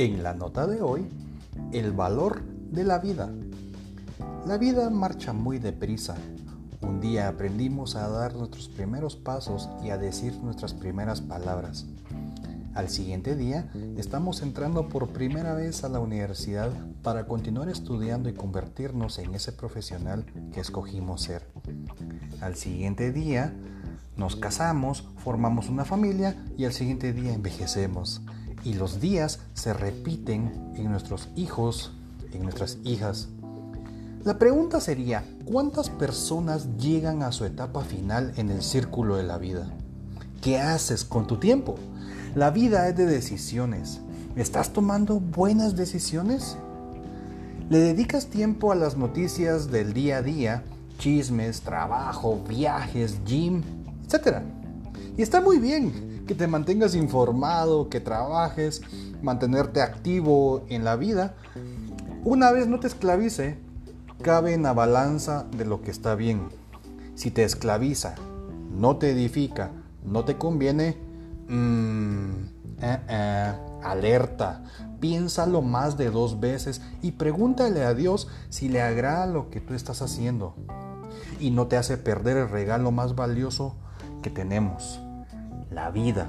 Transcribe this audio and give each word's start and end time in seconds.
En 0.00 0.22
la 0.22 0.32
nota 0.32 0.66
de 0.66 0.80
hoy, 0.80 1.06
el 1.72 1.92
valor 1.92 2.40
de 2.72 2.84
la 2.84 3.00
vida. 3.00 3.30
La 4.46 4.56
vida 4.56 4.88
marcha 4.88 5.34
muy 5.34 5.58
deprisa. 5.58 6.16
Un 6.80 7.02
día 7.02 7.28
aprendimos 7.28 7.96
a 7.96 8.08
dar 8.08 8.34
nuestros 8.34 8.70
primeros 8.70 9.16
pasos 9.16 9.68
y 9.84 9.90
a 9.90 9.98
decir 9.98 10.34
nuestras 10.42 10.72
primeras 10.72 11.20
palabras. 11.20 11.84
Al 12.74 12.88
siguiente 12.88 13.36
día 13.36 13.70
estamos 13.98 14.40
entrando 14.40 14.88
por 14.88 15.08
primera 15.08 15.52
vez 15.52 15.84
a 15.84 15.90
la 15.90 16.00
universidad 16.00 16.70
para 17.02 17.26
continuar 17.26 17.68
estudiando 17.68 18.30
y 18.30 18.32
convertirnos 18.32 19.18
en 19.18 19.34
ese 19.34 19.52
profesional 19.52 20.24
que 20.54 20.60
escogimos 20.60 21.20
ser. 21.20 21.46
Al 22.40 22.56
siguiente 22.56 23.12
día 23.12 23.52
nos 24.16 24.34
casamos, 24.36 25.06
formamos 25.18 25.68
una 25.68 25.84
familia 25.84 26.42
y 26.56 26.64
al 26.64 26.72
siguiente 26.72 27.12
día 27.12 27.34
envejecemos. 27.34 28.22
Y 28.64 28.74
los 28.74 29.00
días 29.00 29.40
se 29.54 29.72
repiten 29.72 30.72
en 30.76 30.90
nuestros 30.90 31.28
hijos, 31.36 31.92
en 32.32 32.42
nuestras 32.42 32.78
hijas. 32.84 33.28
La 34.24 34.38
pregunta 34.38 34.80
sería, 34.80 35.24
¿cuántas 35.46 35.88
personas 35.88 36.76
llegan 36.76 37.22
a 37.22 37.32
su 37.32 37.46
etapa 37.46 37.82
final 37.82 38.34
en 38.36 38.50
el 38.50 38.62
círculo 38.62 39.16
de 39.16 39.22
la 39.22 39.38
vida? 39.38 39.66
¿Qué 40.42 40.58
haces 40.58 41.04
con 41.04 41.26
tu 41.26 41.38
tiempo? 41.38 41.76
La 42.34 42.50
vida 42.50 42.86
es 42.88 42.96
de 42.96 43.06
decisiones. 43.06 44.00
¿Estás 44.36 44.72
tomando 44.72 45.20
buenas 45.20 45.74
decisiones? 45.74 46.56
¿Le 47.70 47.78
dedicas 47.78 48.26
tiempo 48.26 48.72
a 48.72 48.74
las 48.74 48.96
noticias 48.96 49.70
del 49.70 49.94
día 49.94 50.18
a 50.18 50.22
día, 50.22 50.64
chismes, 50.98 51.62
trabajo, 51.62 52.42
viajes, 52.46 53.24
gym, 53.24 53.62
etcétera? 54.04 54.42
Y 55.16 55.22
está 55.22 55.40
muy 55.40 55.58
bien 55.58 56.19
que 56.30 56.36
te 56.36 56.46
mantengas 56.46 56.94
informado, 56.94 57.88
que 57.88 57.98
trabajes, 57.98 58.82
mantenerte 59.20 59.82
activo 59.82 60.64
en 60.68 60.84
la 60.84 60.94
vida. 60.94 61.34
Una 62.22 62.52
vez 62.52 62.68
no 62.68 62.78
te 62.78 62.86
esclavice, 62.86 63.58
cabe 64.22 64.54
en 64.54 64.62
la 64.62 64.72
balanza 64.72 65.46
de 65.56 65.64
lo 65.64 65.82
que 65.82 65.90
está 65.90 66.14
bien. 66.14 66.42
Si 67.16 67.32
te 67.32 67.42
esclaviza, 67.42 68.14
no 68.70 68.96
te 68.96 69.10
edifica, 69.10 69.72
no 70.04 70.24
te 70.24 70.38
conviene, 70.38 70.96
Mmm, 71.48 72.46
alerta, 73.82 74.62
piénsalo 75.00 75.62
más 75.62 75.96
de 75.96 76.12
dos 76.12 76.38
veces 76.38 76.80
y 77.02 77.10
pregúntale 77.10 77.82
a 77.82 77.92
Dios 77.92 78.28
si 78.50 78.68
le 78.68 78.82
agrada 78.82 79.26
lo 79.26 79.50
que 79.50 79.60
tú 79.60 79.74
estás 79.74 80.00
haciendo 80.00 80.54
y 81.40 81.50
no 81.50 81.66
te 81.66 81.76
hace 81.76 81.96
perder 81.96 82.36
el 82.36 82.48
regalo 82.48 82.92
más 82.92 83.16
valioso 83.16 83.74
que 84.22 84.30
tenemos, 84.30 85.00
la 85.70 85.90
vida. 85.90 86.28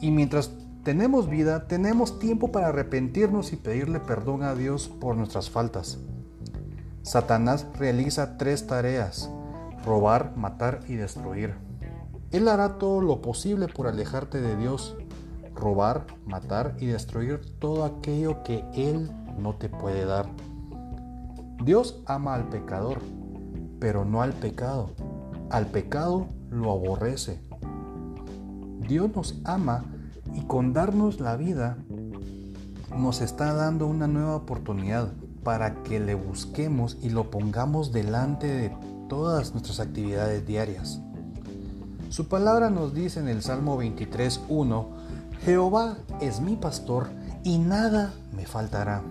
Y 0.00 0.10
mientras 0.10 0.50
tenemos 0.82 1.28
vida, 1.28 1.66
tenemos 1.66 2.18
tiempo 2.18 2.52
para 2.52 2.68
arrepentirnos 2.68 3.52
y 3.52 3.56
pedirle 3.56 3.98
perdón 4.00 4.42
a 4.42 4.54
Dios 4.54 4.88
por 4.88 5.16
nuestras 5.16 5.50
faltas. 5.50 5.98
Satanás 7.02 7.66
realiza 7.78 8.36
tres 8.36 8.66
tareas, 8.66 9.30
robar, 9.84 10.36
matar 10.36 10.80
y 10.88 10.94
destruir. 10.94 11.54
Él 12.32 12.48
hará 12.48 12.78
todo 12.78 13.00
lo 13.00 13.22
posible 13.22 13.68
por 13.68 13.86
alejarte 13.86 14.40
de 14.40 14.56
Dios, 14.56 14.96
robar, 15.54 16.06
matar 16.26 16.76
y 16.78 16.86
destruir 16.86 17.40
todo 17.58 17.84
aquello 17.84 18.42
que 18.42 18.64
Él 18.74 19.10
no 19.38 19.54
te 19.54 19.68
puede 19.68 20.04
dar. 20.04 20.26
Dios 21.64 22.02
ama 22.06 22.34
al 22.34 22.48
pecador, 22.48 23.00
pero 23.80 24.04
no 24.04 24.22
al 24.22 24.32
pecado. 24.32 24.90
Al 25.50 25.66
pecado 25.66 26.28
lo 26.50 26.72
aborrece. 26.72 27.45
Dios 28.86 29.10
nos 29.14 29.34
ama 29.44 29.84
y 30.34 30.42
con 30.42 30.72
darnos 30.72 31.20
la 31.20 31.36
vida 31.36 31.78
nos 32.96 33.20
está 33.20 33.52
dando 33.52 33.86
una 33.86 34.06
nueva 34.06 34.36
oportunidad 34.36 35.12
para 35.42 35.82
que 35.82 36.00
le 36.00 36.14
busquemos 36.14 36.96
y 37.02 37.10
lo 37.10 37.30
pongamos 37.30 37.92
delante 37.92 38.46
de 38.46 38.76
todas 39.08 39.52
nuestras 39.52 39.80
actividades 39.80 40.46
diarias. 40.46 41.00
Su 42.08 42.28
palabra 42.28 42.70
nos 42.70 42.94
dice 42.94 43.20
en 43.20 43.28
el 43.28 43.42
Salmo 43.42 43.80
23.1, 43.80 44.86
Jehová 45.44 45.98
es 46.20 46.40
mi 46.40 46.56
pastor 46.56 47.08
y 47.44 47.58
nada 47.58 48.12
me 48.34 48.46
faltará. 48.46 49.02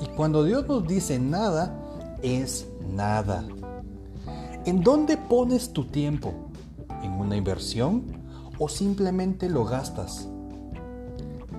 Y 0.00 0.06
cuando 0.16 0.44
Dios 0.44 0.66
nos 0.66 0.86
dice 0.86 1.18
nada, 1.18 1.74
es 2.22 2.66
nada. 2.90 3.44
¿En 4.64 4.82
dónde 4.82 5.16
pones 5.16 5.72
tu 5.72 5.84
tiempo? 5.86 6.34
¿En 7.02 7.12
una 7.12 7.36
inversión 7.36 8.21
o 8.62 8.68
simplemente 8.68 9.48
lo 9.48 9.64
gastas? 9.64 10.28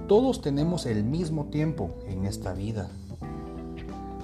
Todos 0.07 0.39
tenemos 0.39 0.85
el 0.85 1.03
mismo 1.03 1.47
tiempo 1.47 1.93
en 2.07 2.25
esta 2.25 2.53
vida. 2.53 2.89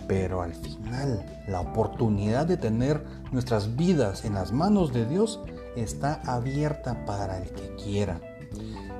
Pero 0.08 0.42
al 0.42 0.54
final, 0.54 1.26
la 1.50 1.60
oportunidad 1.60 2.46
de 2.46 2.56
tener 2.56 3.06
nuestras 3.34 3.76
vidas 3.76 4.24
en 4.24 4.36
las 4.36 4.54
manos 4.54 4.94
de 4.94 5.06
Dios 5.06 5.42
está 5.76 6.22
abierta 6.26 7.06
para 7.06 7.44
el 7.44 7.50
que 7.50 7.76
quiera. 7.76 8.22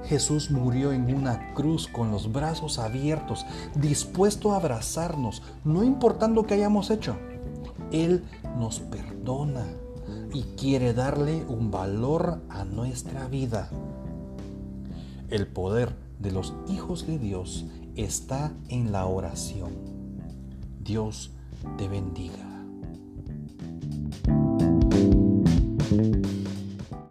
Jesús 0.08 0.52
murió 0.52 0.92
en 0.92 1.16
una 1.16 1.54
cruz 1.54 1.88
con 1.88 2.12
los 2.12 2.34
brazos 2.34 2.80
abiertos, 2.80 3.46
dispuesto 3.76 4.52
a 4.52 4.58
abrazarnos, 4.58 5.42
no 5.64 5.86
importando 5.86 6.46
que 6.46 6.56
hayamos 6.56 6.90
hecho. 6.90 7.16
Él 7.94 8.26
nos 8.58 8.82
perdona 8.82 9.66
y 10.34 10.44
quiere 10.58 10.94
darle 10.94 11.46
un 11.48 11.72
valor 11.72 12.42
a 12.50 12.64
nuestra 12.66 13.28
vida. 13.28 13.70
El 15.30 15.48
poder 15.48 15.96
de 16.20 16.32
los 16.32 16.54
hijos 16.68 17.08
de 17.08 17.18
Dios 17.18 17.66
está 17.96 18.52
en 18.68 18.92
la 18.92 19.06
oración. 19.06 19.72
Dios 20.82 21.32
te 21.78 21.88
bendiga. 21.88 22.59